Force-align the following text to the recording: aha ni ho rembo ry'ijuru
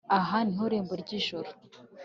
aha 0.17 0.37
ni 0.47 0.55
ho 0.59 0.65
rembo 0.71 0.93
ry'ijuru 1.01 1.49